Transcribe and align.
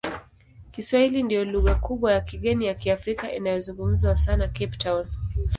Kiswahili 0.71 1.23
ndiyo 1.23 1.45
lugha 1.45 1.75
kubwa 1.75 2.13
ya 2.13 2.21
kigeni 2.21 2.65
ya 2.65 2.73
Kiafrika 2.75 3.33
inayozungumzwa 3.33 4.17
sana 4.17 4.47
Cape 4.47 4.77
Town. 4.77 5.05